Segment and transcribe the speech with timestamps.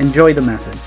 [0.00, 0.80] Enjoy the message.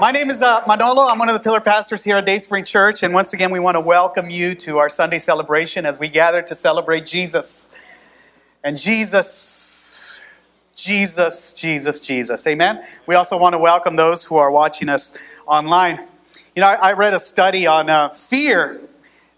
[0.00, 1.06] My name is uh, Manolo.
[1.06, 3.74] I'm one of the pillar pastors here at Dayspring Church, and once again, we want
[3.74, 7.70] to welcome you to our Sunday celebration as we gather to celebrate Jesus.
[8.64, 10.22] And Jesus,
[10.74, 12.46] Jesus, Jesus, Jesus.
[12.46, 12.82] Amen.
[13.06, 15.98] We also want to welcome those who are watching us online.
[16.56, 18.80] You know, I, I read a study on uh, fear,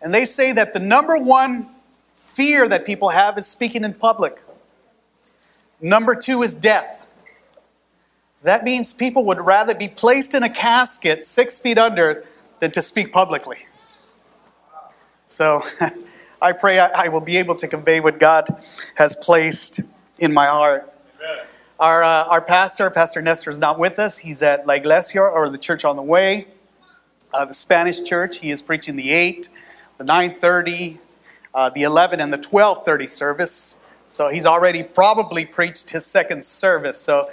[0.01, 1.71] and they say that the number one
[2.15, 4.35] fear that people have is speaking in public.
[5.81, 6.99] Number two is death.
[8.43, 12.25] That means people would rather be placed in a casket six feet under
[12.61, 13.59] than to speak publicly.
[15.27, 15.63] So
[16.43, 18.47] I pray I, I will be able to convey what God
[18.97, 19.81] has placed
[20.19, 20.91] in my heart.
[21.79, 24.19] Our, uh, our pastor, Pastor Nestor, is not with us.
[24.19, 26.47] He's at La Iglesia, or the church on the way,
[27.33, 28.39] uh, the Spanish church.
[28.39, 29.49] He is preaching the 8,
[29.97, 31.01] the 9.30,
[31.55, 33.87] uh, the 11, and the 12.30 service.
[34.11, 36.99] So he's already probably preached his second service.
[37.01, 37.31] So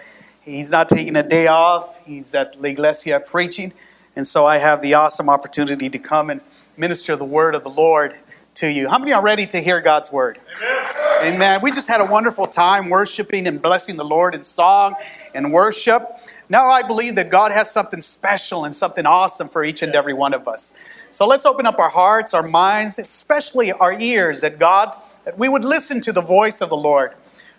[0.47, 2.05] He's not taking a day off.
[2.05, 3.73] He's at La Iglesia preaching.
[4.15, 6.39] And so I have the awesome opportunity to come and
[6.77, 8.13] minister the word of the Lord
[8.55, 8.89] to you.
[8.89, 10.39] How many are ready to hear God's word?
[10.57, 11.35] Amen.
[11.35, 11.59] Amen.
[11.61, 14.95] We just had a wonderful time worshiping and blessing the Lord in song
[15.35, 16.03] and worship.
[16.47, 20.13] Now I believe that God has something special and something awesome for each and every
[20.13, 20.79] one of us.
[21.11, 24.89] So let's open up our hearts, our minds, especially our ears, that God,
[25.25, 27.15] that we would listen to the voice of the Lord.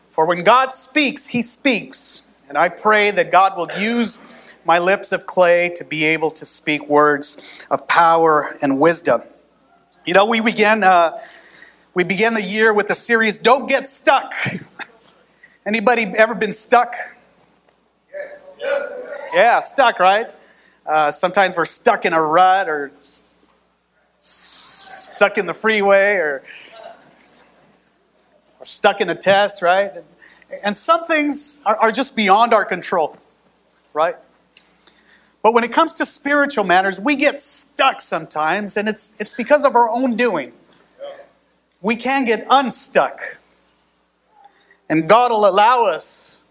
[0.08, 2.22] For when God speaks, He speaks.
[2.48, 6.46] And I pray that God will use my lips of clay to be able to
[6.46, 9.22] speak words of power and wisdom.
[10.06, 11.16] You know, we began uh,
[11.94, 14.32] we began the year with the series "Don't Get Stuck."
[15.66, 16.94] Anybody ever been stuck?
[18.10, 18.46] Yes.
[18.58, 19.30] yes.
[19.34, 20.26] Yeah, stuck, right?
[20.86, 22.90] Uh, sometimes we're stuck in a rut or
[24.20, 26.42] stuck in the freeway or,
[28.58, 29.92] or stuck in a test, right?
[30.64, 33.16] And some things are, are just beyond our control,
[33.92, 34.16] right?
[35.42, 39.64] But when it comes to spiritual matters, we get stuck sometimes, and it's, it's because
[39.64, 40.52] of our own doing.
[41.80, 43.20] We can get unstuck.
[44.90, 46.42] And God will allow us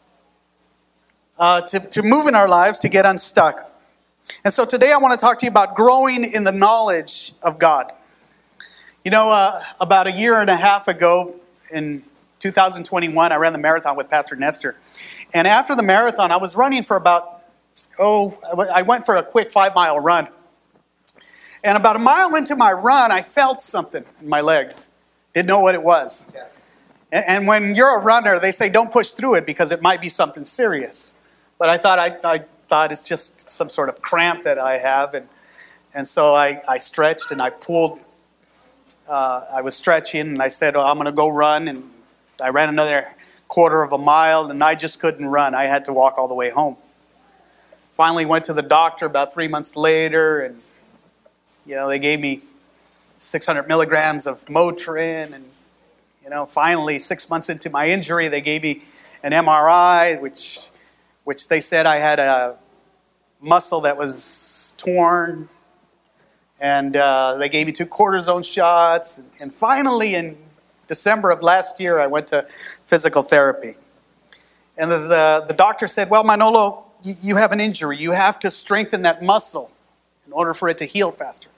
[1.40, 3.60] uh, to, to move in our lives to get unstuck.
[4.44, 7.60] And so today I want to talk to you about growing in the knowledge of
[7.60, 7.92] God.
[9.04, 11.36] You know, uh, about a year and a half ago,
[11.74, 12.04] in
[12.40, 14.76] 2021, I ran the marathon with Pastor Nestor.
[15.34, 17.42] And after the marathon, I was running for about,
[18.00, 18.40] oh,
[18.74, 20.28] I went for a quick five mile run.
[21.64, 24.74] And about a mile into my run, I felt something in my leg.
[25.34, 26.34] Didn't know what it was.
[27.12, 30.10] And when you're a runner, they say don't push through it because it might be
[30.10, 31.14] something serious.
[31.58, 35.14] But I thought I, I thought it's just some sort of cramp that I have,
[35.14, 35.28] and
[35.96, 38.00] and so I, I stretched and I pulled.
[39.08, 41.84] Uh, I was stretching, and I said, oh, I'm going to go run, and
[42.42, 43.08] I ran another
[43.48, 45.56] quarter of a mile and I just couldn't run.
[45.56, 46.76] I had to walk all the way home.
[47.94, 50.64] Finally went to the doctor about three months later and
[51.66, 52.40] you know they gave me
[53.18, 55.46] 600 milligrams of Motrin and
[56.24, 58.84] you know finally six months into my injury they gave me
[59.24, 60.70] an MRI which
[61.24, 62.58] which they said I had a
[63.42, 65.50] muscle that was torn
[66.62, 70.38] and uh, they gave me two cortisone shots and finally in
[70.88, 73.74] December of last year, I went to physical therapy.
[74.78, 77.98] And the, the, the doctor said, Well, Manolo, you, have an injury.
[77.98, 79.72] You have to strengthen that muscle
[80.26, 81.50] in order for it to heal faster.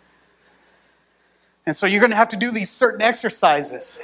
[1.65, 4.01] And so you're going to have to do these certain exercises.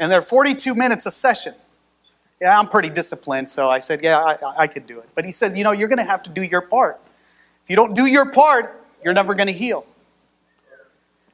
[0.00, 1.54] And they're 42 minutes a session.
[2.40, 5.08] Yeah, I'm pretty disciplined, so I said, Yeah, I, I could do it.
[5.14, 7.00] But he says, You know, you're going to have to do your part.
[7.64, 9.84] If you don't do your part, you're never going to heal.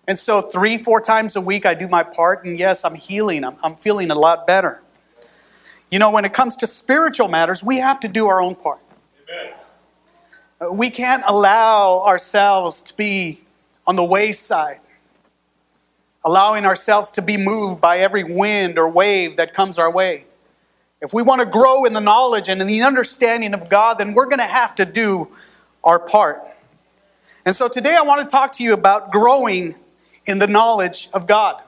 [0.07, 3.43] And so, three, four times a week, I do my part, and yes, I'm healing.
[3.43, 4.83] I'm, I'm feeling a lot better.
[5.91, 8.81] You know, when it comes to spiritual matters, we have to do our own part.
[9.31, 10.77] Amen.
[10.77, 13.41] We can't allow ourselves to be
[13.87, 14.81] on the wayside,
[16.25, 20.25] allowing ourselves to be moved by every wind or wave that comes our way.
[21.01, 24.15] If we want to grow in the knowledge and in the understanding of God, then
[24.15, 25.29] we're going to have to do
[25.83, 26.41] our part.
[27.45, 29.75] And so today I want to talk to you about growing
[30.27, 31.63] in the knowledge of God.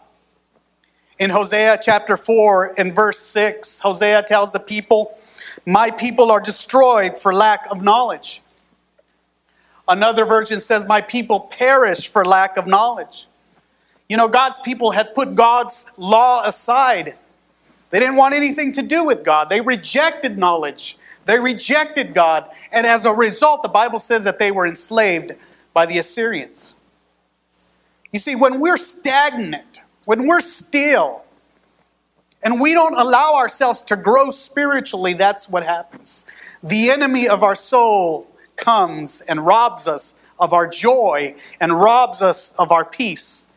[1.19, 5.17] In Hosea chapter 4 and verse 6, Hosea tells the people,
[5.64, 8.43] My people are destroyed for lack of knowledge.
[9.88, 13.29] Another version says, My people perish for lack of knowledge.
[14.08, 17.14] You know, God's people had put God's law aside.
[17.91, 19.49] They didn't want anything to do with God.
[19.49, 20.97] They rejected knowledge.
[21.25, 22.49] They rejected God.
[22.73, 25.32] And as a result, the Bible says that they were enslaved
[25.73, 26.75] by the Assyrians.
[28.17, 31.23] You see, when we're stagnant, when we're still,
[32.43, 36.25] and we don't allow ourselves to grow spiritually, that's what happens.
[36.63, 38.27] The enemy of our soul
[38.57, 43.49] comes and robs us of our joy and robs us of our peace.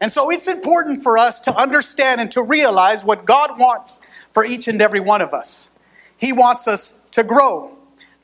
[0.00, 4.00] And so it's important for us to understand and to realize what God wants
[4.32, 5.70] for each and every one of us.
[6.18, 7.76] He wants us to grow.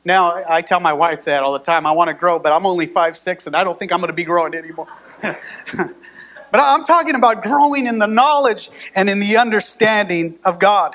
[0.03, 1.87] Now, I tell my wife that all the time.
[1.87, 4.09] I want to grow, but I'm only five six, and I don't think I'm going
[4.09, 4.89] to be growing anymore.
[5.77, 10.95] but I'm talking about growing in the knowledge and in the understanding of God.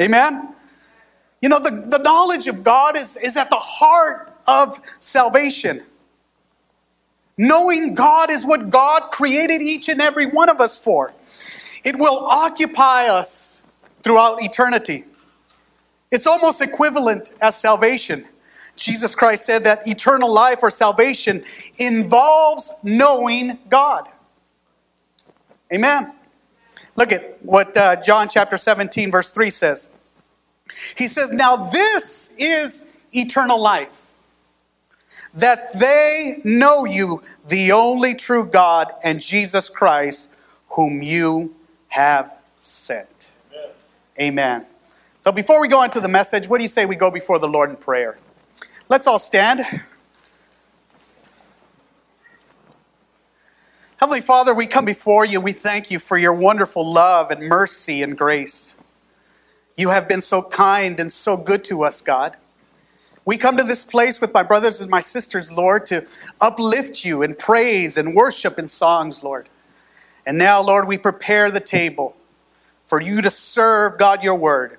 [0.00, 0.54] Amen?
[1.40, 5.82] You know, the, the knowledge of God is, is at the heart of salvation.
[7.36, 11.12] Knowing God is what God created each and every one of us for.
[11.84, 13.62] It will occupy us
[14.02, 15.04] throughout eternity.
[16.10, 18.24] It's almost equivalent as salvation.
[18.78, 21.42] Jesus Christ said that eternal life or salvation
[21.78, 24.08] involves knowing God.
[25.72, 26.12] Amen.
[26.96, 29.90] Look at what uh, John chapter 17, verse 3 says.
[30.96, 34.12] He says, Now this is eternal life
[35.34, 40.34] that they know you, the only true God, and Jesus Christ,
[40.76, 41.54] whom you
[41.88, 43.34] have sent.
[44.20, 44.62] Amen.
[44.62, 44.66] Amen.
[45.20, 47.48] So before we go into the message, what do you say we go before the
[47.48, 48.18] Lord in prayer?
[48.88, 49.60] Let's all stand.
[53.98, 55.42] Heavenly Father, we come before you.
[55.42, 58.82] We thank you for your wonderful love and mercy and grace.
[59.76, 62.36] You have been so kind and so good to us, God.
[63.26, 66.06] We come to this place with my brothers and my sisters, Lord, to
[66.40, 69.50] uplift you in praise and worship in songs, Lord.
[70.26, 72.16] And now, Lord, we prepare the table
[72.86, 74.78] for you to serve God your word.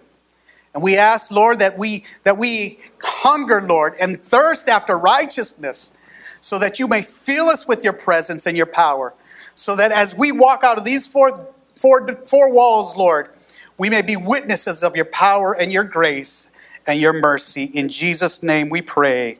[0.74, 5.94] And we ask, Lord, that we that we hunger, Lord, and thirst after righteousness,
[6.42, 9.14] so that you may fill us with your presence and your power.
[9.56, 13.30] So that as we walk out of these four, four, four walls, Lord,
[13.78, 16.52] we may be witnesses of your power and your grace
[16.88, 17.66] and your mercy.
[17.74, 19.38] In Jesus' name we pray.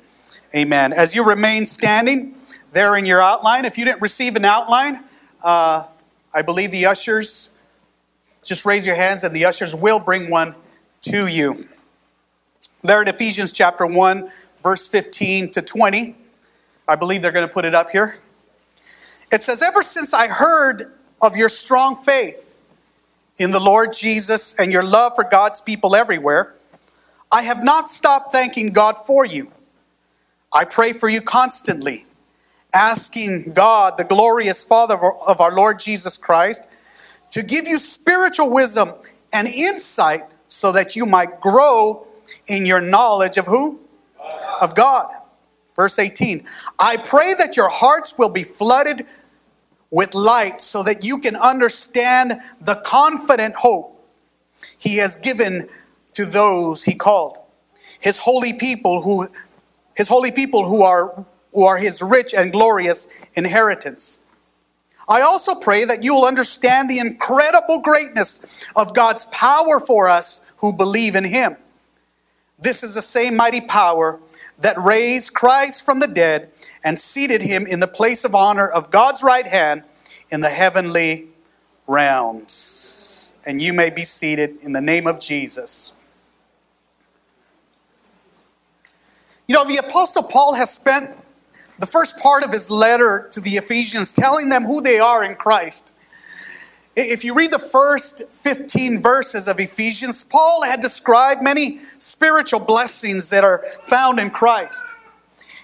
[0.56, 0.94] Amen.
[0.94, 2.36] As you remain standing
[2.72, 5.04] there in your outline, if you didn't receive an outline,
[5.44, 5.84] uh,
[6.34, 7.58] I believe the ushers,
[8.44, 10.56] just raise your hands and the ushers will bring one
[11.02, 11.68] to you.
[12.82, 14.30] There in Ephesians chapter 1,
[14.64, 16.16] verse 15 to 20,
[16.88, 18.20] I believe they're going to put it up here.
[19.32, 20.84] It says, Ever since I heard
[21.22, 22.64] of your strong faith
[23.38, 26.56] in the Lord Jesus and your love for God's people everywhere,
[27.32, 29.52] I have not stopped thanking God for you.
[30.52, 32.06] I pray for you constantly,
[32.74, 34.98] asking God, the glorious Father
[35.28, 36.68] of our Lord Jesus Christ,
[37.32, 38.94] to give you spiritual wisdom
[39.32, 42.06] and insight so that you might grow
[42.48, 43.80] in your knowledge of who?
[44.62, 45.08] Of God.
[45.78, 46.46] Verse 18
[46.78, 49.06] I pray that your hearts will be flooded
[49.92, 54.04] with light so that you can understand the confident hope
[54.78, 55.70] He has given
[56.20, 57.38] to those he called.
[58.02, 59.30] His holy people who
[59.96, 64.26] his holy people who are who are his rich and glorious inheritance.
[65.10, 70.54] I also pray that you will understand the incredible greatness of God's power for us
[70.58, 71.58] who believe in him.
[72.60, 74.20] This is the same mighty power
[74.60, 76.52] that raised Christ from the dead
[76.84, 79.84] and seated him in the place of honor of God's right hand
[80.32, 81.30] in the heavenly
[81.88, 83.36] realms.
[83.46, 85.94] And you may be seated in the name of Jesus.
[89.48, 91.18] You know, the Apostle Paul has spent
[91.80, 95.36] the first part of his letter to the Ephesians telling them who they are in
[95.36, 95.96] Christ.
[96.96, 103.30] If you read the first 15 verses of Ephesians, Paul had described many spiritual blessings
[103.30, 104.96] that are found in Christ.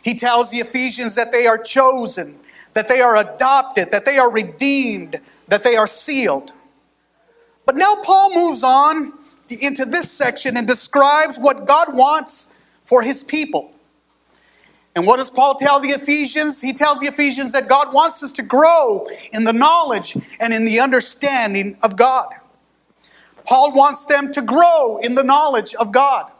[0.02, 2.40] He tells the Ephesians that they are chosen,
[2.74, 5.20] that they are adopted, that they are redeemed,
[5.50, 6.52] that they are sealed.
[7.66, 9.14] But now Paul moves on
[9.62, 13.75] into this section and describes what God wants for his people.
[14.96, 16.62] And what does Paul tell the Ephesians?
[16.62, 20.64] He tells the Ephesians that God wants us to grow in the knowledge and in
[20.64, 22.28] the understanding of God.
[23.46, 26.32] Paul wants them to grow in the knowledge of God.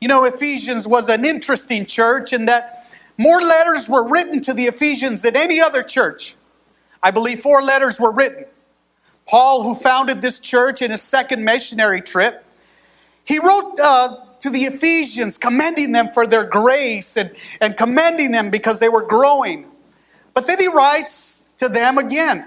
[0.00, 2.78] You know, Ephesians was an interesting church in that
[3.18, 6.34] more letters were written to the Ephesians than any other church.
[7.02, 8.46] I believe four letters were written.
[9.28, 12.44] Paul, who founded this church in his second missionary trip,
[13.24, 18.50] he wrote uh, to the Ephesians, commending them for their grace and, and commending them
[18.50, 19.66] because they were growing.
[20.34, 22.46] But then he writes to them again.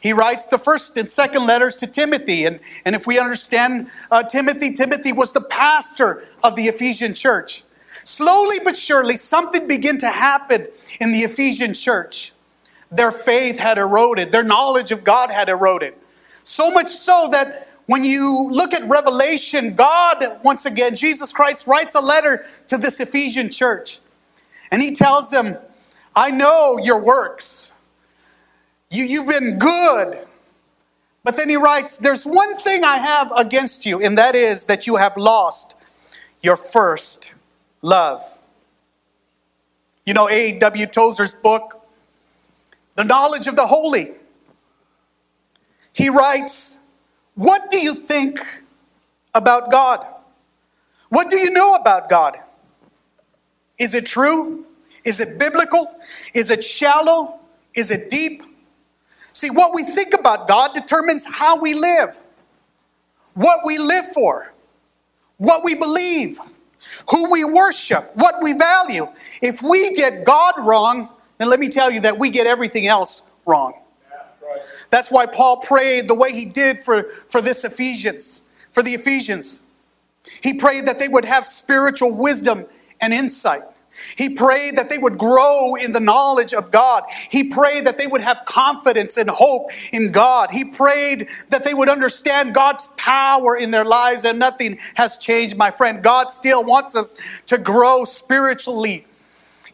[0.00, 2.44] He writes the first and second letters to Timothy.
[2.44, 7.62] And, and if we understand uh, Timothy, Timothy was the pastor of the Ephesian church.
[8.04, 10.66] Slowly but surely, something began to happen
[11.00, 12.32] in the Ephesian church.
[12.90, 15.94] Their faith had eroded, their knowledge of God had eroded.
[16.42, 17.54] So much so that
[17.86, 23.00] when you look at Revelation, God, once again, Jesus Christ writes a letter to this
[23.00, 23.98] Ephesian church.
[24.70, 25.56] And he tells them,
[26.14, 27.74] I know your works.
[28.90, 30.16] You, you've been good.
[31.24, 34.86] But then he writes, There's one thing I have against you, and that is that
[34.86, 35.78] you have lost
[36.40, 37.34] your first
[37.80, 38.20] love.
[40.04, 40.86] You know, A.W.
[40.86, 41.86] Tozer's book,
[42.96, 44.06] The Knowledge of the Holy.
[45.94, 46.81] He writes,
[47.34, 48.38] What do you think
[49.34, 50.06] about God?
[51.08, 52.36] What do you know about God?
[53.78, 54.66] Is it true?
[55.04, 55.90] Is it biblical?
[56.34, 57.40] Is it shallow?
[57.74, 58.42] Is it deep?
[59.32, 62.18] See, what we think about God determines how we live,
[63.34, 64.54] what we live for,
[65.38, 66.38] what we believe,
[67.10, 69.06] who we worship, what we value.
[69.42, 71.08] If we get God wrong,
[71.38, 73.81] then let me tell you that we get everything else wrong.
[74.90, 79.62] That's why Paul prayed the way he did for, for this Ephesians, for the Ephesians.
[80.42, 82.66] He prayed that they would have spiritual wisdom
[83.00, 83.62] and insight.
[84.16, 87.04] He prayed that they would grow in the knowledge of God.
[87.30, 90.50] He prayed that they would have confidence and hope in God.
[90.50, 95.58] He prayed that they would understand God's power in their lives and nothing has changed,
[95.58, 96.02] my friend.
[96.02, 99.06] God still wants us to grow spiritually.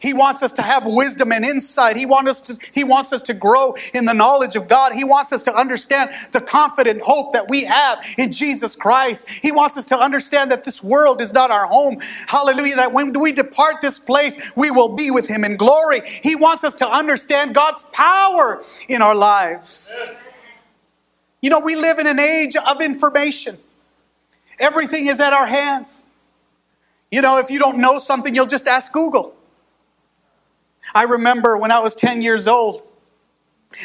[0.01, 1.97] He wants us to have wisdom and insight.
[1.97, 4.93] He wants us to, he wants us to grow in the knowledge of God.
[4.93, 9.29] He wants us to understand the confident hope that we have in Jesus Christ.
[9.41, 11.97] He wants us to understand that this world is not our home.
[12.27, 12.75] Hallelujah.
[12.77, 16.01] That when we depart this place, we will be with him in glory.
[16.05, 20.13] He wants us to understand God's power in our lives.
[21.41, 23.57] You know, we live in an age of information.
[24.59, 26.05] Everything is at our hands.
[27.11, 29.35] You know, if you don't know something, you'll just ask Google.
[30.93, 32.83] I remember when I was 10 years old,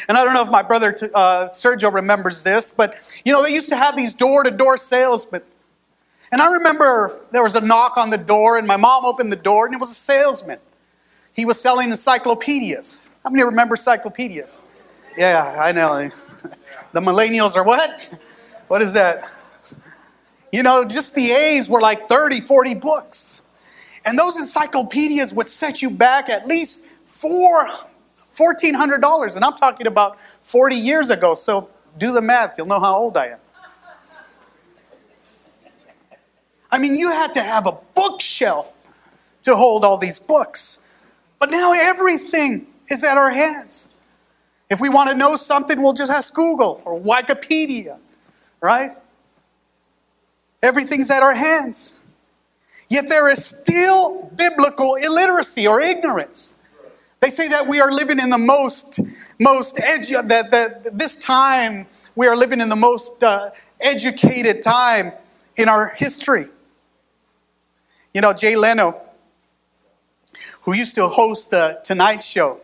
[0.09, 3.53] and I don't know if my brother uh, Sergio remembers this, but you know, they
[3.53, 5.41] used to have these door to door salesmen.
[6.31, 9.37] And I remember there was a knock on the door, and my mom opened the
[9.37, 10.59] door, and it was a salesman.
[11.35, 13.09] He was selling encyclopedias.
[13.23, 14.63] How many remember encyclopedias?
[15.17, 16.09] Yeah, I know.
[16.93, 18.09] The millennials are what?
[18.67, 19.25] What is that?
[20.51, 23.43] You know, just the A's were like 30, 40 books.
[24.05, 26.84] And those encyclopedias would set you back at least
[27.15, 27.67] four,
[28.15, 29.35] $1,400.
[29.35, 31.33] And I'm talking about 40 years ago.
[31.33, 33.39] So do the math, you'll know how old I am.
[36.71, 38.77] I mean, you had to have a bookshelf
[39.43, 40.83] to hold all these books.
[41.39, 43.91] But now everything is at our hands.
[44.69, 47.99] If we want to know something, we'll just ask Google or Wikipedia,
[48.61, 48.91] right?
[50.63, 51.99] Everything's at our hands.
[52.89, 56.59] Yet there is still biblical illiteracy or ignorance.
[57.25, 58.99] They say that we are living in the most,
[59.39, 63.49] most edu- that, that this time we are living in the most uh,
[63.81, 65.11] educated time
[65.57, 66.45] in our history.
[68.13, 69.01] You know, Jay Leno,
[70.61, 72.61] who used to host the Tonight Show,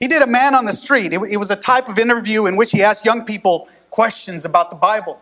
[0.00, 1.12] he did a man on the street.
[1.12, 4.70] It, it was a type of interview in which he asked young people questions about
[4.70, 5.20] the Bible.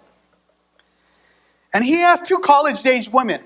[1.75, 3.43] And he asked two college age women,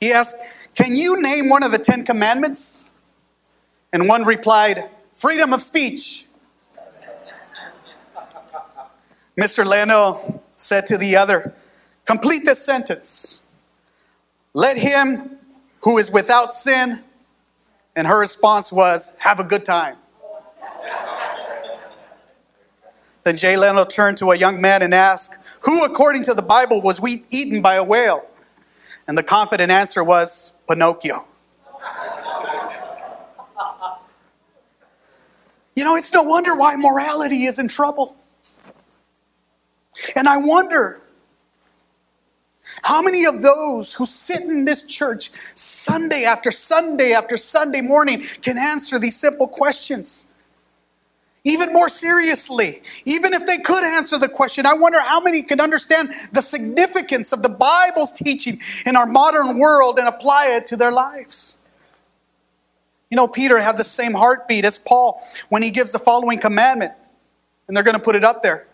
[0.00, 2.90] he asked, Can you name one of the Ten Commandments?
[3.94, 6.26] And one replied, Freedom of speech.
[9.40, 9.64] Mr.
[9.64, 11.54] Leno said to the other,
[12.04, 13.44] Complete this sentence.
[14.52, 15.38] Let him
[15.84, 17.04] who is without sin,
[17.94, 19.96] and her response was, Have a good time.
[23.22, 26.82] then Jay Leno turned to a young man and asked, who, according to the Bible,
[26.82, 28.26] was we eaten by a whale?
[29.06, 31.28] And the confident answer was Pinocchio.
[35.84, 38.16] You know, it's no wonder why morality is in trouble.
[40.16, 41.02] And I wonder
[42.82, 48.22] how many of those who sit in this church Sunday after Sunday after Sunday morning
[48.40, 50.26] can answer these simple questions?
[51.46, 52.80] even more seriously.
[53.04, 57.34] Even if they could answer the question, I wonder how many can understand the significance
[57.34, 61.58] of the Bible's teaching in our modern world and apply it to their lives.
[63.10, 66.92] You know, Peter had the same heartbeat as Paul when he gives the following commandment,
[67.68, 68.66] and they're going to put it up there.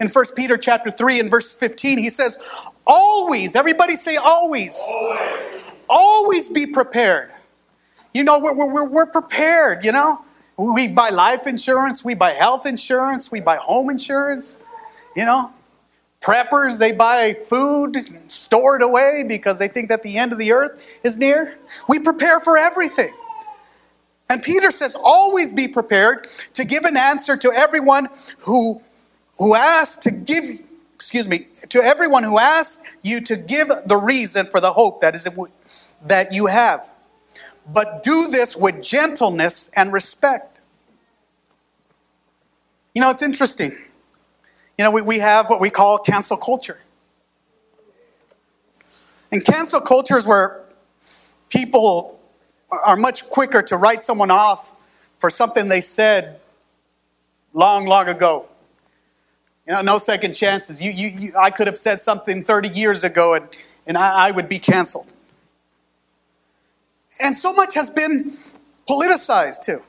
[0.00, 2.38] In 1 Peter chapter 3 and verse 15, he says,
[2.86, 4.78] always, everybody say always.
[4.94, 7.32] Always, always be prepared.
[8.12, 10.18] You know, we're, we're, we're prepared, you know.
[10.56, 14.64] We buy life insurance, we buy health insurance, we buy home insurance,
[15.14, 15.52] you know.
[16.20, 17.96] Preppers, they buy food
[18.26, 21.56] stored away because they think that the end of the earth is near.
[21.88, 23.12] We prepare for everything.
[24.30, 28.08] And Peter says, always be prepared to give an answer to everyone
[28.40, 28.82] who,
[29.38, 30.44] who asks to give,
[30.94, 35.14] excuse me, to everyone who asks you to give the reason for the hope that
[35.14, 35.26] is
[36.06, 36.92] that you have.
[37.72, 40.60] But do this with gentleness and respect.
[42.94, 43.72] You know, it's interesting.
[44.76, 46.78] You know, we, we have what we call cancel culture.
[49.30, 50.64] And cancel culture is where
[51.50, 52.17] people
[52.70, 56.38] are much quicker to write someone off for something they said
[57.52, 58.46] long, long ago.
[59.66, 60.82] You know, no second chances.
[60.82, 63.48] You, you, you, I could have said something 30 years ago and,
[63.86, 65.12] and I, I would be canceled.
[67.22, 68.32] And so much has been
[68.88, 69.80] politicized too.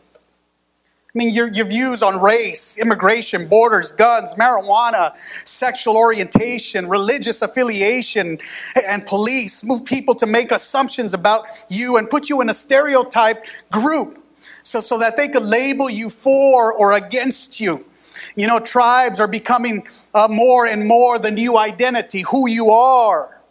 [1.16, 8.38] I mean, your, your views on race, immigration, borders, guns, marijuana, sexual orientation, religious affiliation,
[8.88, 13.44] and police move people to make assumptions about you and put you in a stereotype
[13.72, 17.86] group so, so that they could label you for or against you.
[18.36, 23.42] You know, tribes are becoming uh, more and more the new identity, who you are.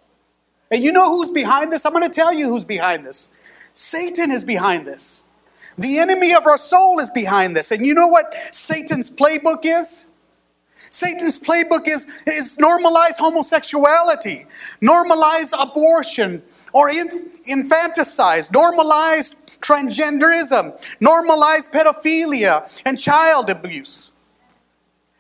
[0.71, 1.85] And you know who's behind this?
[1.85, 3.33] I'm going to tell you who's behind this.
[3.73, 5.25] Satan is behind this.
[5.78, 7.70] The enemy of our soul is behind this.
[7.70, 10.06] And you know what Satan's playbook is?
[10.90, 14.47] Satan's playbook is, is normalize homosexuality,
[14.80, 16.42] normalize abortion
[16.73, 17.08] or in,
[17.50, 24.12] infanticize, normalize transgenderism, normalize pedophilia and child abuse.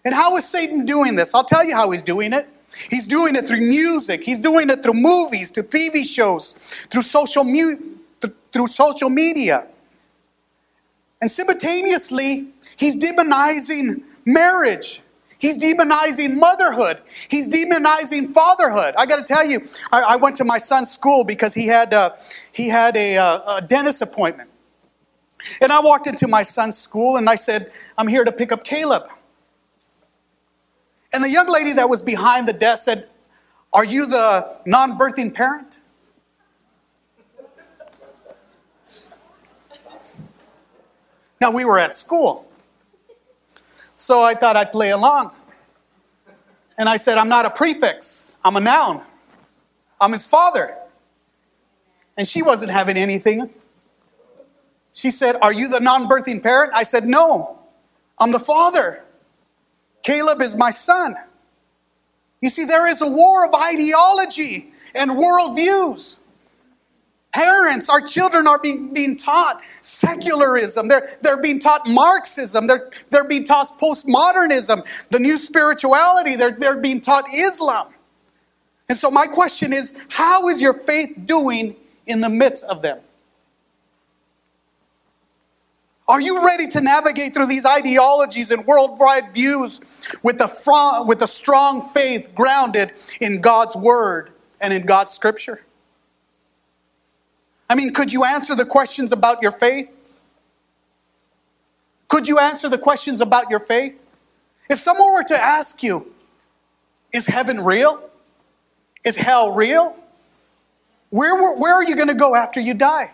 [0.04, 1.34] And how is Satan doing this?
[1.34, 2.48] I'll tell you how he's doing it.
[2.90, 6.52] He's doing it through music, he's doing it through movies, through TV shows,
[6.90, 7.76] through social, mu-
[8.52, 9.66] through social media.
[11.20, 15.02] And simultaneously, he's demonizing marriage.
[15.38, 16.98] He's demonizing motherhood.
[17.28, 18.94] He's demonizing fatherhood.
[18.96, 19.60] I got to tell you,
[19.92, 22.10] I, I, went to my son's school because he had, uh,
[22.52, 24.50] he had a, uh, a dentist appointment.
[25.62, 28.64] And I walked into my son's school and I said, I'm here to pick up
[28.64, 29.04] Caleb.
[31.12, 33.08] And the young lady that was behind the desk said,
[33.72, 35.77] Are you the non birthing parent?
[41.40, 42.48] Now, we were at school.
[43.96, 45.32] So I thought I'd play along.
[46.78, 49.02] And I said, I'm not a prefix, I'm a noun.
[50.00, 50.76] I'm his father.
[52.16, 53.50] And she wasn't having anything.
[54.92, 56.72] She said, Are you the non birthing parent?
[56.74, 57.58] I said, No,
[58.20, 59.04] I'm the father.
[60.02, 61.16] Caleb is my son.
[62.40, 66.18] You see, there is a war of ideology and worldviews.
[67.34, 70.88] Parents, our children are being, being taught secularism.
[70.88, 72.66] They're, they're being taught Marxism.
[72.66, 76.36] They're, they're being taught postmodernism, the new spirituality.
[76.36, 77.94] They're, they're being taught Islam.
[78.88, 83.00] And so, my question is how is your faith doing in the midst of them?
[86.08, 91.26] Are you ready to navigate through these ideologies and worldwide views with a, with a
[91.26, 95.66] strong faith grounded in God's word and in God's scripture?
[97.68, 100.00] I mean, could you answer the questions about your faith?
[102.08, 104.02] Could you answer the questions about your faith?
[104.70, 106.12] If someone were to ask you,
[107.12, 108.08] is heaven real?
[109.04, 109.96] Is hell real?
[111.10, 113.12] Where, where are you going to go after you die?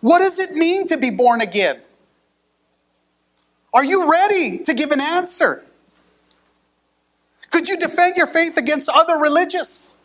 [0.00, 1.80] What does it mean to be born again?
[3.74, 5.64] Are you ready to give an answer?
[7.50, 9.97] Could you defend your faith against other religious?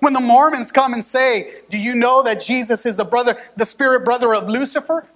[0.00, 3.64] When the Mormons come and say, Do you know that Jesus is the brother, the
[3.64, 5.06] spirit brother of Lucifer?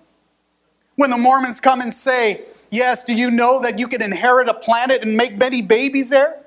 [0.97, 4.55] When the Mormons come and say, Yes, do you know that you can inherit a
[4.55, 6.43] planet and make many babies there?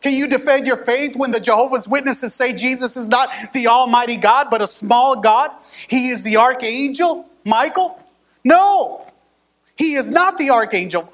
[0.00, 4.16] Can you defend your faith when the Jehovah's Witnesses say Jesus is not the Almighty
[4.16, 5.50] God, but a small God?
[5.88, 8.00] He is the archangel, Michael?
[8.44, 9.06] No,
[9.76, 11.08] he is not the archangel.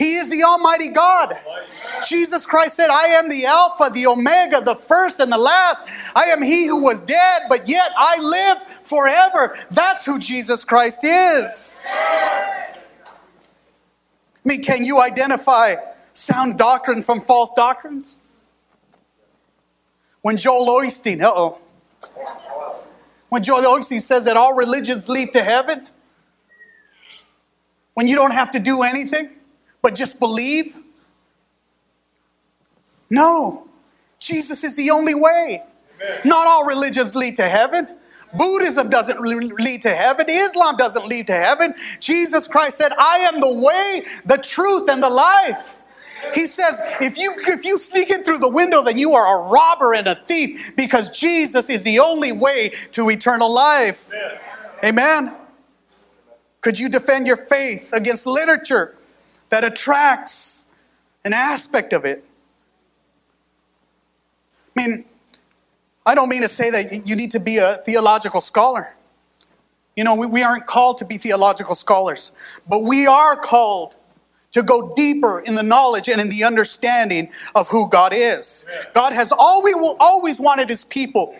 [0.00, 1.34] He is the Almighty God.
[2.08, 5.84] Jesus Christ said, I am the Alpha, the Omega, the first and the last.
[6.16, 9.54] I am He who was dead, but yet I live forever.
[9.70, 11.84] That's who Jesus Christ is.
[11.86, 12.78] I
[14.42, 15.74] mean, can you identify
[16.14, 18.22] sound doctrine from false doctrines?
[20.22, 21.58] When Joel Osteen, uh oh,
[23.28, 25.86] when Joel Osteen says that all religions lead to heaven,
[27.92, 29.39] when you don't have to do anything,
[29.82, 30.76] but just believe?
[33.10, 33.68] No,
[34.18, 35.62] Jesus is the only way.
[36.24, 37.88] Not all religions lead to heaven.
[38.32, 40.26] Buddhism doesn't lead to heaven.
[40.28, 41.74] Islam doesn't lead to heaven.
[41.98, 45.78] Jesus Christ said, I am the way, the truth, and the life.
[46.34, 49.48] He says, if you if you sneak in through the window, then you are a
[49.50, 54.12] robber and a thief because Jesus is the only way to eternal life.
[54.84, 55.28] Amen.
[55.28, 55.36] Amen.
[56.60, 58.94] Could you defend your faith against literature
[59.50, 60.68] that attracts
[61.24, 62.24] an aspect of it?
[64.76, 65.04] I mean,
[66.06, 68.94] I don't mean to say that you need to be a theological scholar.
[69.96, 73.96] You know, we, we aren't called to be theological scholars, but we are called
[74.52, 78.88] to go deeper in the knowledge and in the understanding of who God is.
[78.94, 81.34] God has always, always wanted his people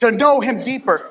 [0.00, 1.10] to know him deeper.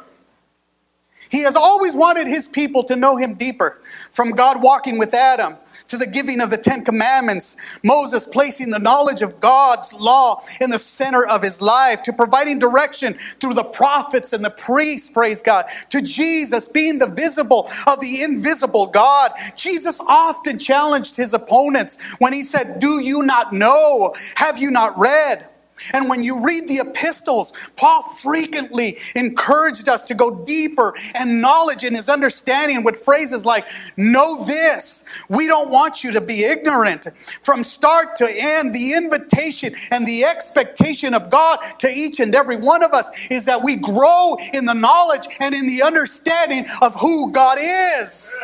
[1.30, 3.80] He has always wanted his people to know him deeper.
[4.12, 5.58] From God walking with Adam
[5.88, 10.70] to the giving of the Ten Commandments, Moses placing the knowledge of God's law in
[10.70, 15.42] the center of his life, to providing direction through the prophets and the priests, praise
[15.42, 19.32] God, to Jesus being the visible of the invisible God.
[19.56, 24.14] Jesus often challenged his opponents when he said, Do you not know?
[24.38, 25.48] Have you not read?
[25.94, 31.84] And when you read the epistles, Paul frequently encouraged us to go deeper and knowledge
[31.84, 33.66] in his understanding with phrases like,
[33.98, 35.26] Know this.
[35.30, 37.08] We don't want you to be ignorant.
[37.42, 42.58] From start to end, the invitation and the expectation of God to each and every
[42.58, 46.94] one of us is that we grow in the knowledge and in the understanding of
[47.00, 48.36] who God is.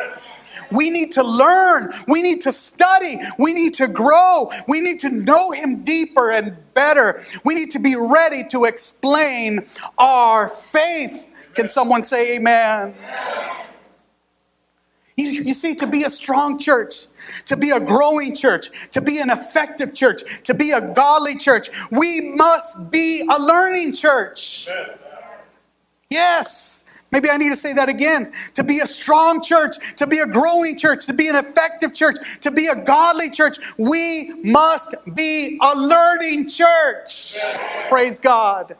[0.70, 1.90] We need to learn.
[2.08, 3.16] We need to study.
[3.38, 4.48] We need to grow.
[4.68, 7.20] We need to know Him deeper and better.
[7.44, 9.66] We need to be ready to explain
[9.98, 11.50] our faith.
[11.54, 12.94] Can someone say amen?
[15.16, 17.06] You, you, see, to be a strong church,
[17.44, 21.68] to be a growing church, to be an effective church, to be a godly church,
[21.90, 24.68] we must be a learning church.
[26.10, 26.81] Yes.
[27.12, 28.32] Maybe I need to say that again.
[28.54, 32.40] To be a strong church, to be a growing church, to be an effective church,
[32.40, 37.36] to be a godly church, we must be a learning church.
[37.90, 38.76] Praise God.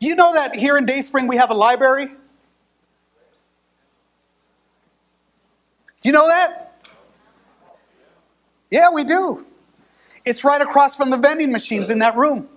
[0.00, 2.06] You know that here in Dayspring we have a library?
[2.06, 2.12] Do
[6.08, 6.72] you know that?
[8.70, 9.46] Yeah, we do.
[10.24, 12.48] It's right across from the vending machines in that room.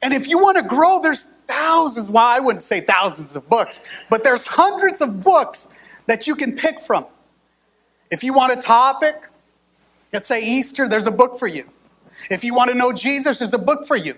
[0.00, 4.02] And if you want to grow, there's thousands, well, I wouldn't say thousands of books,
[4.10, 7.06] but there's hundreds of books that you can pick from.
[8.10, 9.26] If you want a topic,
[10.12, 11.64] let's say Easter, there's a book for you.
[12.30, 14.14] If you want to know Jesus, there's a book for you.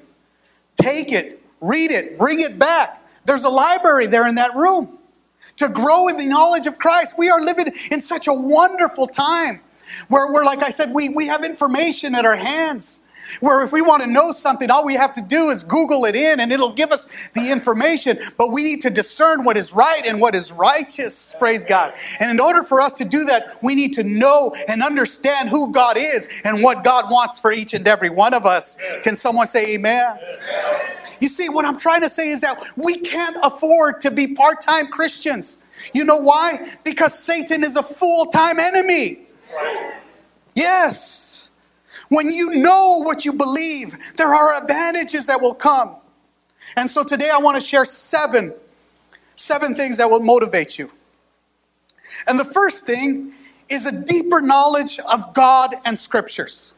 [0.80, 3.02] Take it, read it, bring it back.
[3.24, 4.98] There's a library there in that room.
[5.58, 9.60] To grow in the knowledge of Christ, we are living in such a wonderful time
[10.08, 13.05] where, we're, like I said, we, we have information at our hands.
[13.40, 16.14] Where if we want to know something, all we have to do is Google it
[16.14, 18.18] in and it'll give us the information.
[18.38, 21.34] But we need to discern what is right and what is righteous.
[21.38, 21.94] Praise God.
[22.20, 25.72] And in order for us to do that, we need to know and understand who
[25.72, 28.98] God is and what God wants for each and every one of us.
[29.02, 30.18] Can someone say amen?
[30.18, 30.92] amen.
[31.20, 34.60] You see, what I'm trying to say is that we can't afford to be part
[34.60, 35.58] time Christians.
[35.94, 36.58] You know why?
[36.84, 39.20] Because Satan is a full time enemy.
[40.54, 41.25] Yes.
[42.08, 45.96] When you know what you believe, there are advantages that will come.
[46.76, 48.54] And so today I want to share seven,
[49.34, 50.90] seven things that will motivate you.
[52.26, 53.32] And the first thing
[53.68, 56.74] is a deeper knowledge of God and scriptures.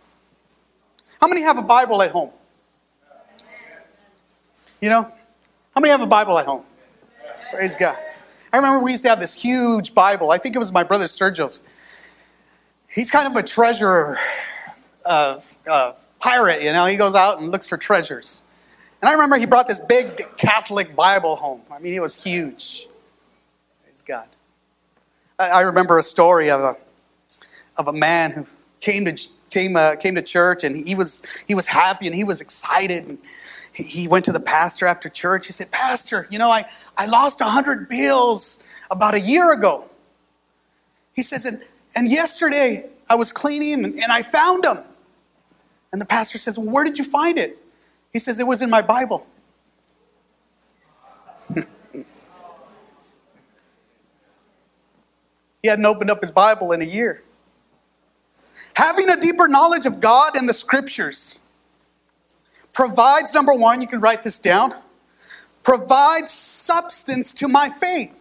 [1.20, 2.30] How many have a Bible at home?
[4.80, 5.02] You know,
[5.74, 6.64] how many have a Bible at home?
[7.52, 7.96] Praise God.
[8.52, 10.30] I remember we used to have this huge Bible.
[10.30, 11.62] I think it was my brother Sergio's.
[12.88, 14.16] He's kind of a treasurer
[15.08, 15.40] uh,
[15.70, 18.42] uh, pirate, you know, he goes out and looks for treasures.
[19.00, 21.62] And I remember he brought this big Catholic Bible home.
[21.72, 22.88] I mean, it was huge.
[23.84, 24.28] Praise God.
[25.38, 26.74] I, I remember a story of a,
[27.78, 28.46] of a man who
[28.80, 29.18] came to,
[29.50, 33.06] came, uh, came to church and he was, he was happy and he was excited.
[33.06, 33.18] And
[33.72, 35.46] he, he went to the pastor after church.
[35.46, 36.64] He said, Pastor, you know, I,
[36.98, 39.84] I lost a 100 bills about a year ago.
[41.14, 41.62] He says, and,
[41.96, 44.84] and yesterday I was cleaning and, and I found them.
[45.92, 47.58] And the pastor says, well, Where did you find it?
[48.12, 49.26] He says, It was in my Bible.
[55.62, 57.22] he hadn't opened up his Bible in a year.
[58.76, 61.40] Having a deeper knowledge of God and the scriptures
[62.72, 64.72] provides, number one, you can write this down,
[65.64, 68.14] provides substance to my faith.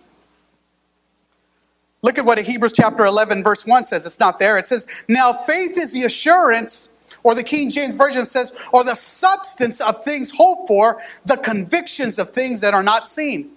[2.02, 4.06] Look at what Hebrews chapter 11, verse 1 says.
[4.06, 4.58] It's not there.
[4.58, 6.97] It says, Now faith is the assurance
[7.28, 12.20] Or the King James Version says, or the substance of things hoped for, the convictions
[12.20, 13.50] of things that are not seen.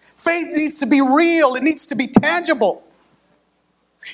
[0.00, 2.84] Faith needs to be real, it needs to be tangible.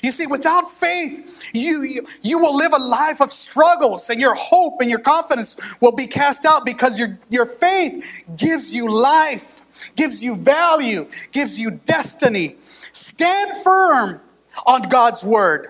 [0.01, 4.33] You see, without faith, you, you, you, will live a life of struggles, and your
[4.35, 9.95] hope and your confidence will be cast out because your, your faith gives you life,
[9.95, 12.55] gives you value, gives you destiny.
[12.61, 14.21] Stand firm
[14.65, 15.67] on God's word.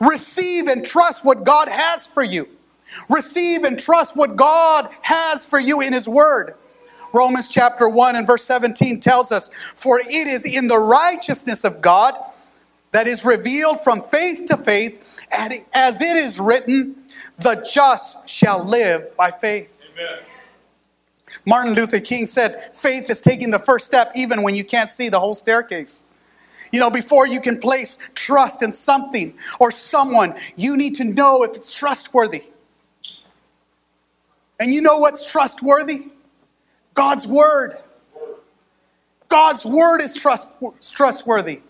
[0.00, 2.48] Receive and trust what God has for you.
[3.08, 6.54] Receive and trust what God has for you in His word.
[7.12, 11.82] Romans chapter 1 and verse 17 tells us, For it is in the righteousness of
[11.82, 12.14] God
[12.92, 16.94] that is revealed from faith to faith, and as it is written,
[17.38, 19.90] the just shall live by faith.
[19.92, 20.22] Amen.
[21.46, 25.08] Martin Luther King said, faith is taking the first step even when you can't see
[25.08, 26.06] the whole staircase.
[26.72, 31.44] You know, before you can place trust in something or someone, you need to know
[31.44, 32.44] if it's trustworthy.
[34.58, 36.06] And you know what's trustworthy?
[36.94, 37.76] God's word.
[39.28, 40.56] God's word is trust,
[40.94, 41.60] trustworthy.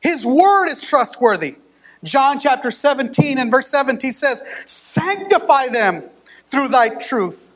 [0.00, 1.56] His word is trustworthy.
[2.02, 6.02] John chapter 17 and verse 17 says, Sanctify them
[6.50, 7.50] through thy truth.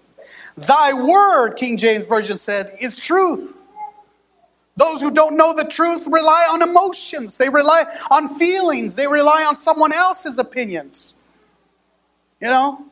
[0.56, 3.54] Thy word, King James Version said, is truth.
[4.78, 9.44] Those who don't know the truth rely on emotions, they rely on feelings, they rely
[9.46, 11.16] on someone else's opinions.
[12.40, 12.84] You know?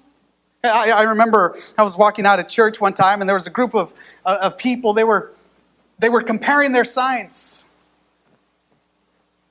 [0.65, 3.53] I, I remember I was walking out of church one time and there was a
[3.53, 3.95] group of,
[4.25, 5.31] uh, of people, they were,
[6.01, 7.69] they were comparing their signs.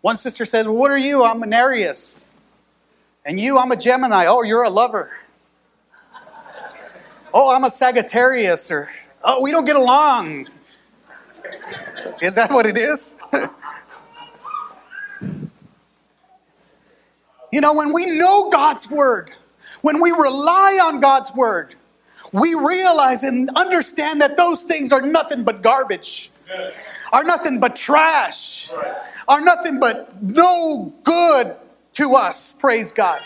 [0.02, 1.24] One sister said, well, What are you?
[1.24, 2.36] I'm an Aries.
[3.26, 4.26] And you, I'm a Gemini.
[4.28, 5.18] Oh, you're a lover.
[7.34, 8.70] Oh, I'm a Sagittarius.
[8.70, 8.90] Or,
[9.24, 10.50] oh, we don't get along.
[12.22, 13.22] Is that what it is?
[17.52, 19.32] you know, when we know God's word,
[19.82, 21.76] when we rely on God's word,
[22.34, 26.32] we realize and understand that those things are nothing but garbage
[27.14, 28.72] are nothing but trash,
[29.28, 31.56] are nothing but no good
[31.94, 33.22] to us, praise God.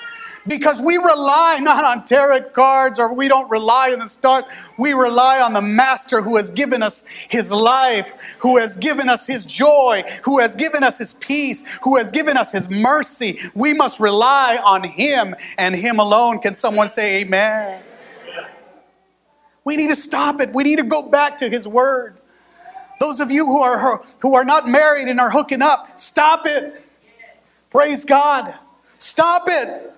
[0.48, 4.46] Because we rely not on tarot cards or we don't rely on the start.
[4.78, 9.28] We rely on the Master who has given us his life, who has given us
[9.28, 13.38] his joy, who has given us his peace, who has given us his mercy.
[13.56, 16.40] We must rely on him and him alone.
[16.40, 17.84] Can someone say amen?
[19.66, 20.50] We need to stop it.
[20.54, 22.18] We need to go back to his word.
[23.00, 26.84] Those of you who are, who are not married and are hooking up, stop it.
[27.70, 28.54] Praise God.
[28.84, 29.94] Stop it.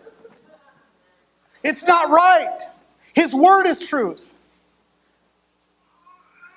[1.63, 2.59] It's not right.
[3.13, 4.35] His word is truth.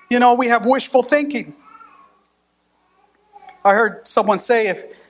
[0.09, 1.53] You know, we have wishful thinking.
[3.63, 5.01] I heard someone say if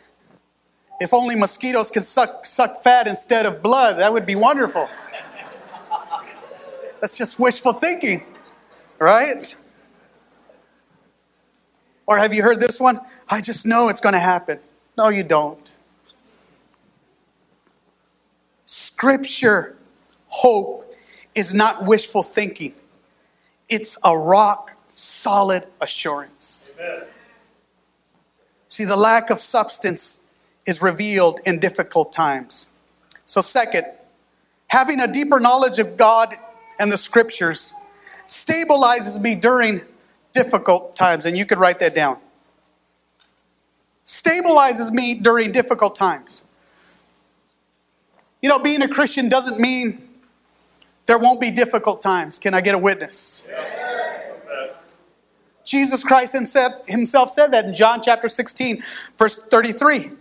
[1.01, 4.88] if only mosquitoes could suck suck fat instead of blood, that would be wonderful.
[7.01, 8.23] That's just wishful thinking,
[8.99, 9.55] right?
[12.08, 12.99] Or have you heard this one?
[13.29, 14.60] I just know it's going to happen.
[14.97, 15.77] No, you don't.
[18.65, 19.74] Scripture
[20.36, 20.93] hope
[21.34, 22.74] is not wishful thinking,
[23.69, 26.80] it's a rock solid assurance.
[26.82, 27.04] Amen.
[28.67, 30.21] See, the lack of substance
[30.65, 32.69] is revealed in difficult times.
[33.26, 33.86] So, second,
[34.67, 36.36] having a deeper knowledge of God
[36.80, 37.74] and the scriptures
[38.28, 39.82] stabilizes me during
[40.34, 42.17] difficult times, and you could write that down.
[44.06, 46.45] Stabilizes me during difficult times.
[48.41, 50.04] You know, being a Christian doesn't mean
[51.05, 52.39] there won't be difficult times.
[52.39, 53.49] Can I get a witness?
[55.65, 58.81] Jesus Christ himself said that in John chapter 16,
[59.17, 60.11] verse 33.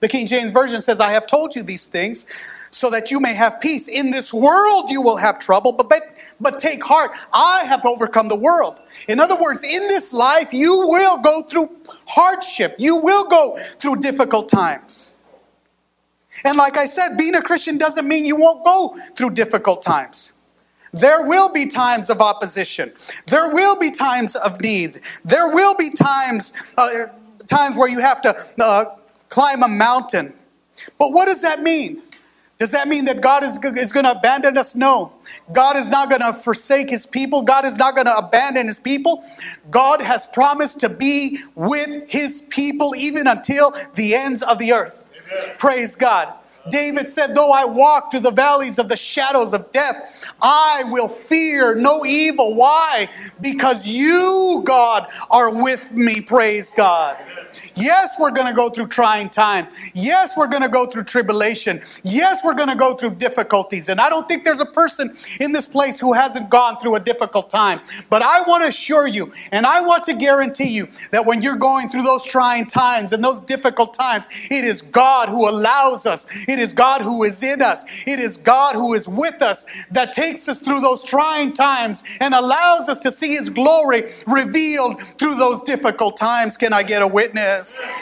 [0.00, 2.26] The King James Version says, I have told you these things
[2.70, 3.86] so that you may have peace.
[3.86, 7.10] In this world you will have trouble, but, but, but take heart.
[7.34, 8.78] I have overcome the world.
[9.08, 11.68] In other words, in this life, you will go through
[12.08, 12.76] hardship.
[12.78, 15.16] You will go through difficult times.
[16.44, 20.34] And like I said, being a Christian doesn't mean you won't go through difficult times.
[20.92, 22.90] There will be times of opposition.
[23.26, 25.20] There will be times of needs.
[25.20, 27.06] There will be times, uh,
[27.46, 28.84] times where you have to uh,
[29.28, 30.34] climb a mountain.
[30.98, 32.02] But what does that mean?
[32.58, 34.76] Does that mean that God is, is going to abandon us?
[34.76, 35.12] No.
[35.50, 37.40] God is not going to forsake his people.
[37.40, 39.24] God is not going to abandon his people.
[39.70, 45.06] God has promised to be with his people even until the ends of the earth.
[45.58, 46.34] Praise God.
[46.68, 51.08] David said, Though I walk through the valleys of the shadows of death, I will
[51.08, 52.56] fear no evil.
[52.56, 53.06] Why?
[53.40, 56.20] Because you, God, are with me.
[56.20, 57.16] Praise God.
[57.74, 59.92] Yes, we're going to go through trying times.
[59.94, 61.80] Yes, we're going to go through tribulation.
[62.04, 63.88] Yes, we're going to go through difficulties.
[63.88, 67.00] And I don't think there's a person in this place who hasn't gone through a
[67.00, 67.80] difficult time.
[68.08, 71.56] But I want to assure you, and I want to guarantee you, that when you're
[71.56, 76.48] going through those trying times and those difficult times, it is God who allows us.
[76.50, 78.04] It is God who is in us.
[78.06, 82.34] It is God who is with us that takes us through those trying times and
[82.34, 86.56] allows us to see His glory revealed through those difficult times.
[86.56, 87.92] Can I get a witness?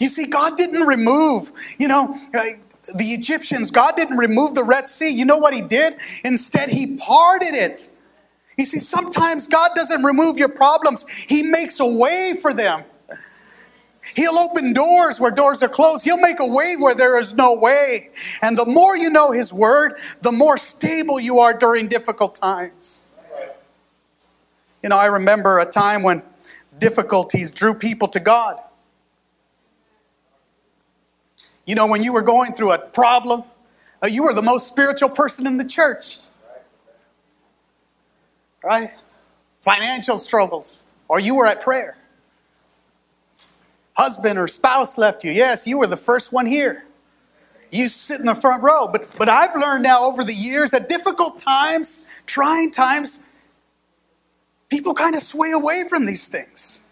[0.00, 2.42] You see, God didn't remove, you know, uh,
[2.94, 5.10] the Egyptians, God didn't remove the Red Sea.
[5.10, 5.94] You know what He did?
[6.24, 7.88] Instead, He parted it.
[8.56, 12.84] You see, sometimes God doesn't remove your problems, He makes a way for them.
[14.16, 16.04] He'll open doors where doors are closed.
[16.04, 18.08] He'll make a way where there is no way.
[18.40, 23.14] And the more you know His Word, the more stable you are during difficult times.
[24.82, 26.22] You know, I remember a time when
[26.78, 28.56] difficulties drew people to God.
[31.66, 33.42] You know, when you were going through a problem,
[34.02, 36.20] uh, you were the most spiritual person in the church.
[38.64, 38.88] Right?
[39.60, 41.98] Financial struggles, or you were at prayer.
[43.96, 45.30] Husband or spouse left you.
[45.30, 46.84] Yes, you were the first one here.
[47.70, 48.88] You sit in the front row.
[48.88, 53.24] But, but I've learned now over the years that difficult times, trying times,
[54.70, 56.84] people kind of sway away from these things.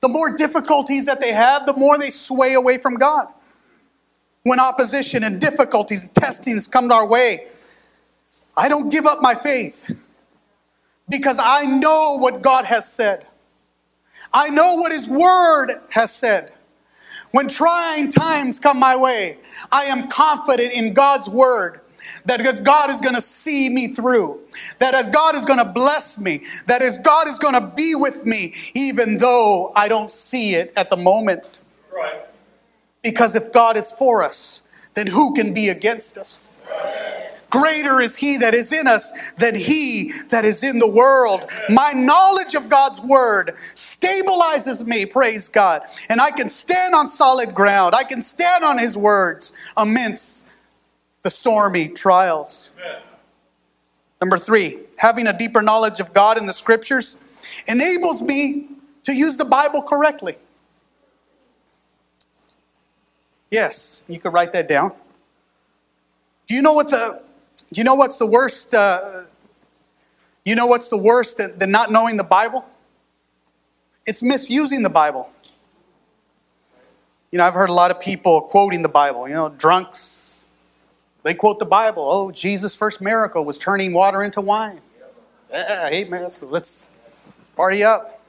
[0.00, 3.26] The more difficulties that they have, the more they sway away from God.
[4.44, 7.48] When opposition and difficulties and testings come our way,
[8.56, 9.94] I don't give up my faith
[11.08, 13.26] because I know what God has said.
[14.32, 16.52] I know what His Word has said.
[17.32, 19.38] When trying times come my way,
[19.72, 21.80] I am confident in God's Word
[22.26, 24.40] that as God is going to see me through,
[24.78, 27.94] that as God is going to bless me, that as God is going to be
[27.94, 31.60] with me, even though I don't see it at the moment.
[31.92, 32.22] Right.
[33.02, 34.62] Because if God is for us,
[34.94, 36.66] then who can be against us?
[36.70, 36.77] Right.
[37.50, 41.44] Greater is he that is in us than he that is in the world.
[41.70, 45.82] My knowledge of God's word stabilizes me, praise God.
[46.10, 47.94] And I can stand on solid ground.
[47.94, 50.48] I can stand on his words amidst
[51.22, 52.70] the stormy trials.
[54.20, 58.68] Number three, having a deeper knowledge of God in the scriptures enables me
[59.04, 60.34] to use the Bible correctly.
[63.50, 64.92] Yes, you could write that down.
[66.46, 67.22] Do you know what the
[67.72, 68.74] you know what's the worst?
[68.74, 69.24] Uh,
[70.44, 72.64] you know what's the worst than, than not knowing the Bible?
[74.06, 75.30] It's misusing the Bible.
[77.30, 79.28] You know, I've heard a lot of people quoting the Bible.
[79.28, 80.50] You know, drunks,
[81.22, 82.02] they quote the Bible.
[82.06, 84.80] Oh, Jesus' first miracle was turning water into wine.
[85.52, 86.92] Yeah, hey, man, let's, let's
[87.54, 88.22] party up.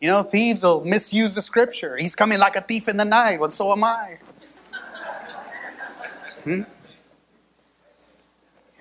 [0.00, 1.96] You know, thieves will misuse the scripture.
[1.96, 4.16] He's coming like a thief in the night, and so am I.
[6.44, 6.62] Hmm?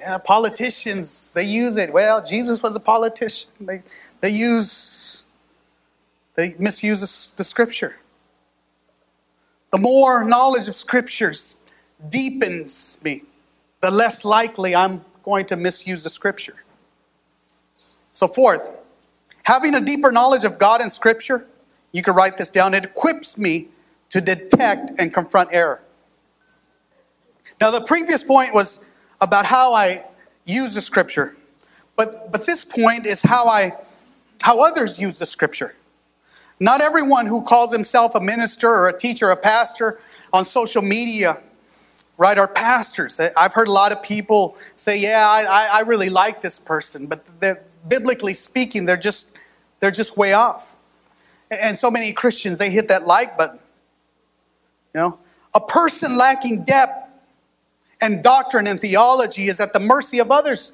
[0.06, 1.92] Yeah, politicians, they use it.
[1.92, 3.50] Well, Jesus was a politician.
[3.60, 3.82] They,
[4.22, 5.26] they use,
[6.36, 7.96] they misuse the scripture.
[9.72, 11.58] The more knowledge of scriptures
[12.08, 13.24] deepens me,
[13.82, 16.64] the less likely I'm going to misuse the scripture.
[18.12, 18.78] So, fourth,
[19.46, 21.48] having a deeper knowledge of God and scripture,
[21.92, 23.70] you can write this down, it equips me
[24.12, 25.82] to detect and confront error.
[27.60, 28.86] Now, the previous point was
[29.22, 30.04] about how I
[30.46, 31.36] use the scripture.
[31.96, 33.72] But, but this point is how I
[34.42, 35.76] how others use the scripture.
[36.60, 40.00] Not everyone who calls himself a minister or a teacher, a pastor
[40.32, 41.42] on social media,
[42.18, 43.20] right, are pastors.
[43.36, 47.28] I've heard a lot of people say, "Yeah, I, I really like this person," but
[47.88, 49.36] biblically speaking, they're just
[49.80, 50.76] they're just way off.
[51.50, 53.60] And so many Christians they hit that like button.
[54.94, 55.20] You know,
[55.56, 57.05] a person lacking depth
[58.02, 60.74] and doctrine and theology is at the mercy of others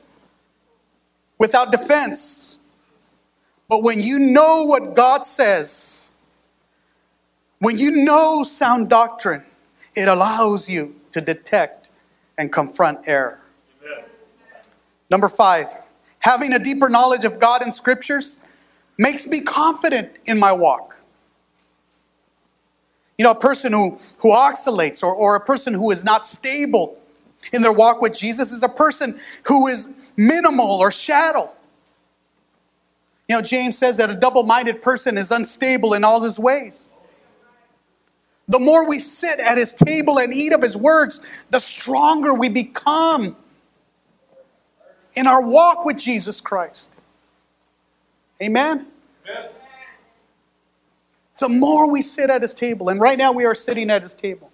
[1.37, 2.59] without defense.
[3.69, 6.11] But when you know what God says,
[7.59, 9.43] when you know sound doctrine,
[9.95, 11.89] it allows you to detect
[12.37, 13.41] and confront error.
[13.83, 14.05] Amen.
[15.09, 15.67] Number five,
[16.19, 18.39] having a deeper knowledge of God and scriptures
[18.97, 21.01] makes me confident in my walk.
[23.17, 27.00] You know, a person who, who oscillates or, or a person who is not stable
[27.53, 31.49] in their walk with Jesus is a person who is minimal or shadow.
[33.27, 36.89] You know, James says that a double minded person is unstable in all his ways.
[38.47, 42.49] The more we sit at his table and eat of his words, the stronger we
[42.49, 43.37] become
[45.15, 46.99] in our walk with Jesus Christ.
[48.43, 48.87] Amen?
[51.39, 54.13] The more we sit at his table, and right now we are sitting at his
[54.13, 54.51] table,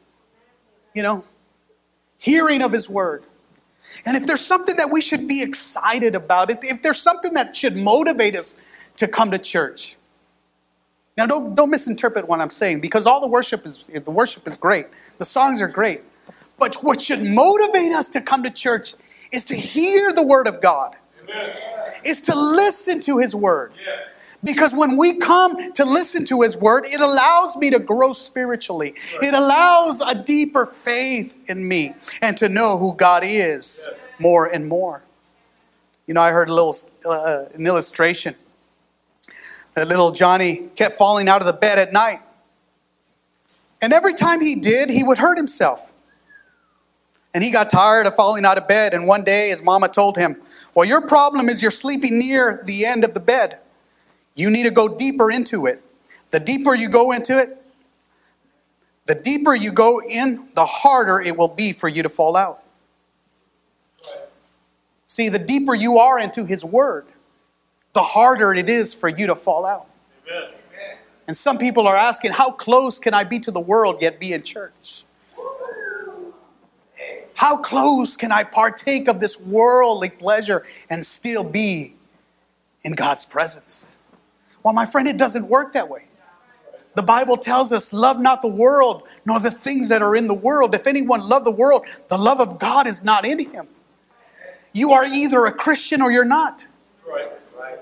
[0.94, 1.26] you know,
[2.20, 3.24] hearing of his word.
[4.06, 7.56] And if there's something that we should be excited about, if, if there's something that
[7.56, 8.58] should motivate us
[8.98, 9.98] to come to church,
[11.18, 14.56] now don't, don't misinterpret what I'm saying because all the worship is the worship is
[14.56, 14.88] great.
[15.18, 16.02] The songs are great.
[16.60, 18.94] But what should motivate us to come to church
[19.32, 20.96] is to hear the word of God.
[21.24, 21.56] Amen.
[22.06, 23.74] Is to listen to his word.
[23.76, 24.08] Yeah.
[24.44, 28.94] Because when we come to listen to his word, it allows me to grow spiritually.
[28.96, 34.68] It allows a deeper faith in me and to know who God is more and
[34.68, 35.04] more.
[36.06, 36.76] You know, I heard a little
[37.10, 38.36] uh, an illustration.
[39.76, 42.20] That little Johnny kept falling out of the bed at night.
[43.82, 45.94] And every time he did, he would hurt himself.
[47.34, 48.94] And he got tired of falling out of bed.
[48.94, 50.42] And one day his mama told him,
[50.74, 53.60] Well, your problem is you're sleeping near the end of the bed.
[54.38, 55.84] You need to go deeper into it.
[56.32, 57.58] The deeper you go into it,
[59.08, 62.62] the deeper you go in, the harder it will be for you to fall out.
[65.08, 67.08] See, the deeper you are into His Word,
[67.94, 69.88] the harder it is for you to fall out.
[70.30, 70.50] Amen.
[71.26, 74.34] And some people are asking, how close can I be to the world yet be
[74.34, 75.04] in church?
[77.34, 81.96] How close can I partake of this worldly pleasure and still be
[82.84, 83.97] in God's presence?
[84.64, 86.08] Well, my friend, it doesn't work that way.
[86.96, 90.36] The Bible tells us, love not the world, nor the things that are in the
[90.36, 90.74] world.
[90.74, 93.68] If anyone love the world, the love of God is not in him.
[94.74, 96.68] You are either a Christian or you're not.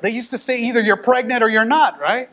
[0.02, 2.30] They used to say either you're pregnant or you're not, right?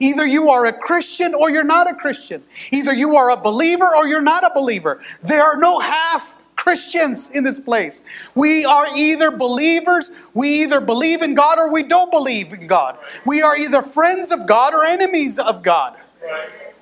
[0.00, 2.42] Either you are a Christian or you're not a Christian.
[2.72, 5.00] Either you are a believer or you're not a believer.
[5.22, 8.32] There are no half Christians in this place.
[8.34, 12.96] We are either believers, we either believe in God or we don't believe in God.
[13.26, 16.00] We are either friends of God or enemies of God.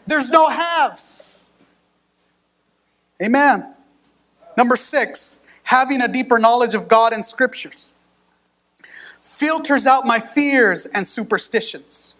[0.06, 1.50] There's no halves.
[3.20, 3.74] Amen.
[4.56, 7.92] Number six, having a deeper knowledge of God and scriptures
[9.20, 12.14] filters out my fears and superstitions.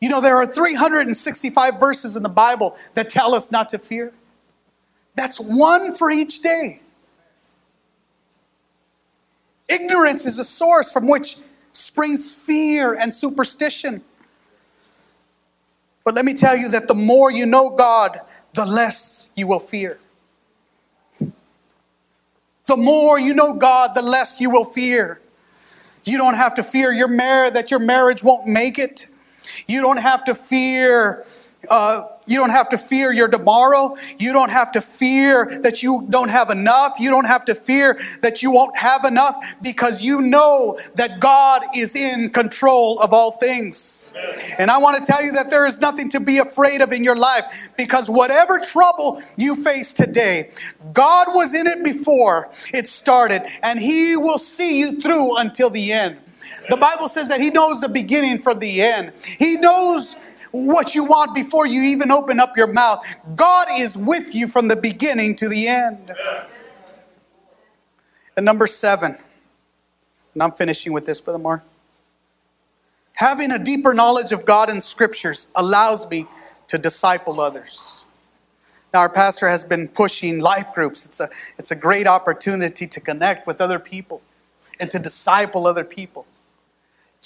[0.00, 4.14] You know, there are 365 verses in the Bible that tell us not to fear.
[5.14, 6.80] That's one for each day.
[9.68, 11.36] Ignorance is a source from which
[11.72, 14.02] springs fear and superstition.
[16.04, 18.18] But let me tell you that the more you know God,
[18.54, 19.98] the less you will fear.
[22.66, 25.20] The more you know God, the less you will fear.
[26.04, 29.06] You don't have to fear your marriage that your marriage won't make it.
[29.68, 31.24] You don't have to fear
[31.70, 33.94] uh, you don't have to fear your tomorrow.
[34.18, 36.94] You don't have to fear that you don't have enough.
[37.00, 41.62] You don't have to fear that you won't have enough because you know that God
[41.76, 44.12] is in control of all things.
[44.58, 47.02] And I want to tell you that there is nothing to be afraid of in
[47.02, 50.50] your life because whatever trouble you face today,
[50.92, 55.92] God was in it before it started and He will see you through until the
[55.92, 56.16] end.
[56.70, 59.12] The Bible says that He knows the beginning from the end.
[59.38, 60.16] He knows
[60.52, 63.04] what you want before you even open up your mouth.
[63.36, 66.10] God is with you from the beginning to the end.
[68.36, 69.16] And number seven,
[70.34, 71.64] and I'm finishing with this, Brother Mark.
[73.14, 76.24] Having a deeper knowledge of God and scriptures allows me
[76.68, 78.06] to disciple others.
[78.94, 81.06] Now, our pastor has been pushing life groups.
[81.06, 81.28] It's a,
[81.58, 84.22] it's a great opportunity to connect with other people
[84.80, 86.26] and to disciple other people.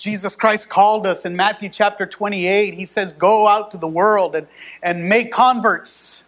[0.05, 2.74] Jesus Christ called us in Matthew chapter 28.
[2.74, 4.46] He says, Go out to the world and,
[4.82, 6.26] and make converts.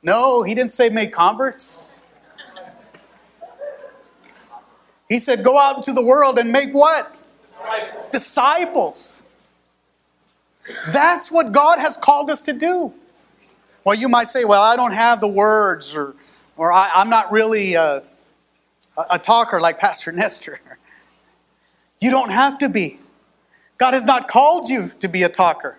[0.00, 2.00] No, he didn't say make converts.
[5.08, 7.12] He said, Go out into the world and make what?
[8.12, 8.12] Disciples.
[8.12, 9.22] Disciples.
[10.92, 12.94] That's what God has called us to do.
[13.84, 16.14] Well, you might say, Well, I don't have the words, or,
[16.56, 18.04] or I, am not really a,
[19.12, 20.60] a talker like Pastor Nestor.
[22.02, 22.98] You don't have to be.
[23.78, 25.78] God has not called you to be a talker.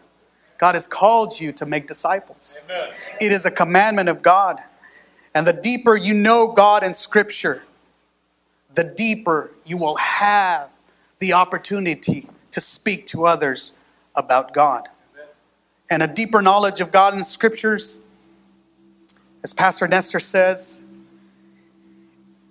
[0.58, 2.70] God has called you to make disciples.
[2.72, 2.94] Amen.
[3.20, 4.60] It is a commandment of God.
[5.36, 7.64] And the deeper you know God and Scripture,
[8.74, 10.72] the deeper you will have
[11.20, 13.76] the opportunity to speak to others
[14.16, 14.88] about God.
[15.14, 15.28] Amen.
[15.92, 18.00] And a deeper knowledge of God and Scriptures,
[19.44, 20.86] as Pastor Nestor says,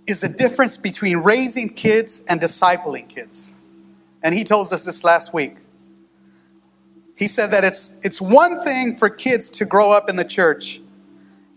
[0.07, 3.57] is the difference between raising kids and discipling kids.
[4.23, 5.57] And he told us this last week.
[7.16, 10.81] He said that it's, it's one thing for kids to grow up in the church,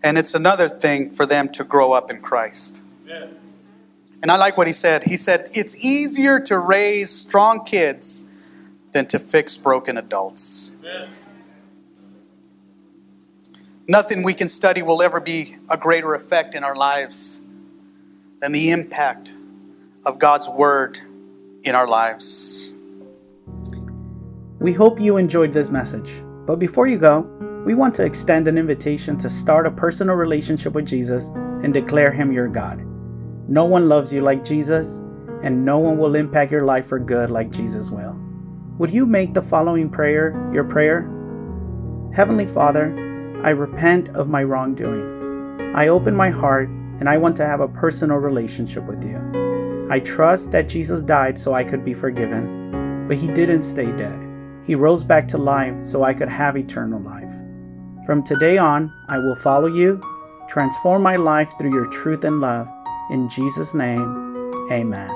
[0.04, 2.86] and it's another thing for them to grow up in Christ.
[4.26, 5.04] And I like what he said.
[5.04, 8.28] He said, It's easier to raise strong kids
[8.92, 10.72] than to fix broken adults.
[10.80, 11.10] Amen.
[13.88, 17.44] Nothing we can study will ever be a greater effect in our lives
[18.42, 19.36] than the impact
[20.08, 21.02] of God's Word
[21.66, 22.76] in our lives.
[24.60, 26.24] We hope you enjoyed this message.
[26.46, 27.22] But before you go,
[27.66, 31.28] we want to extend an invitation to start a personal relationship with Jesus
[31.64, 32.86] and declare Him your God.
[33.50, 35.00] No one loves you like Jesus,
[35.42, 38.20] and no one will impact your life for good like Jesus will.
[38.78, 41.02] Would you make the following prayer your prayer?
[42.14, 42.94] Heavenly Father,
[43.44, 45.74] I repent of my wrongdoing.
[45.76, 49.45] I open my heart and I want to have a personal relationship with you.
[49.90, 54.20] I trust that Jesus died so I could be forgiven, but he didn't stay dead.
[54.66, 57.32] He rose back to life so I could have eternal life.
[58.06, 60.02] From today on, I will follow you,
[60.50, 62.68] transform my life through your truth and love.
[63.12, 65.12] In Jesus' name, amen.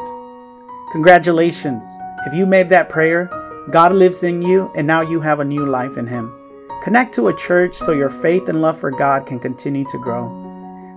[0.91, 1.83] Congratulations!
[2.27, 3.29] If you made that prayer,
[3.71, 6.35] God lives in you and now you have a new life in Him.
[6.83, 10.48] Connect to a church so your faith and love for God can continue to grow.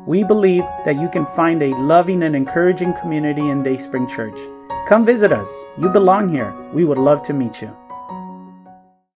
[0.04, 4.38] We believe that you can find a loving and encouraging community in Dayspring Church.
[4.88, 5.64] Come visit us.
[5.78, 6.52] You belong here.
[6.72, 7.76] We would love to meet you.